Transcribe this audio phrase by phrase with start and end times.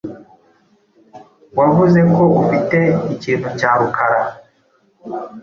[1.59, 2.79] Wavuze ko ufite
[3.13, 4.21] ikintu cya Rukara.